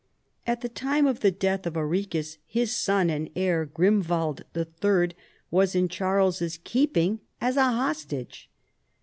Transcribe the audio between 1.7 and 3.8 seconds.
Arichis, his son and heir